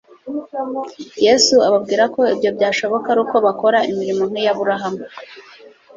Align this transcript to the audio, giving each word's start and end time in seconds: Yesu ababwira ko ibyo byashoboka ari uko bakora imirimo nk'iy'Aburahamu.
Yesu 1.25 1.55
ababwira 1.67 2.03
ko 2.13 2.21
ibyo 2.33 2.49
byashoboka 2.57 3.05
ari 3.09 3.19
uko 3.25 3.35
bakora 3.45 3.79
imirimo 3.91 4.23
nk'iy'Aburahamu. 4.29 5.01